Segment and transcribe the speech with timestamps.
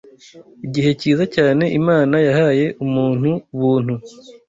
[0.65, 3.93] igihe cyiza cyane Imana yahaye umuntu buntu